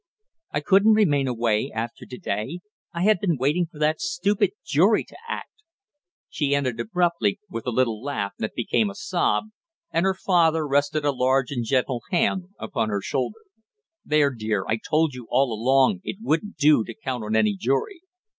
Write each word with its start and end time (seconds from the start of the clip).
"I 0.49 0.61
couldn't 0.61 0.93
remain 0.95 1.27
away 1.27 1.71
after 1.71 2.07
to 2.07 2.17
day; 2.17 2.61
I 2.91 3.03
had 3.03 3.19
been 3.19 3.37
waiting 3.37 3.67
for 3.67 3.77
that 3.77 4.01
stupid 4.01 4.53
jury 4.65 5.03
to 5.03 5.15
act" 5.29 5.61
She 6.31 6.55
ended 6.55 6.79
abruptly 6.79 7.39
with 7.51 7.67
a 7.67 7.69
little 7.69 8.01
laugh 8.01 8.33
that 8.39 8.55
became 8.55 8.89
a 8.89 8.95
sob, 8.95 9.49
and 9.91 10.03
her 10.03 10.15
father 10.15 10.65
rested 10.67 11.05
a 11.05 11.11
large 11.11 11.51
and 11.51 11.63
gentle 11.63 12.01
hand 12.09 12.45
upon 12.57 12.89
her 12.89 13.01
shoulder. 13.03 13.41
"There, 14.03 14.31
dear, 14.33 14.65
I 14.67 14.77
told 14.77 15.13
you 15.13 15.27
all 15.29 15.53
along 15.53 16.01
it 16.03 16.17
wouldn't 16.19 16.57
do 16.57 16.83
to 16.83 16.95
count 16.95 17.23
on 17.23 17.35
any 17.35 17.55
jury!" 17.55 18.01